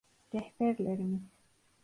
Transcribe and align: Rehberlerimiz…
Rehberlerimiz… 0.33 1.21